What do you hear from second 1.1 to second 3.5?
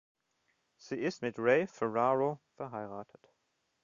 mit Ray Ferraro verheiratet.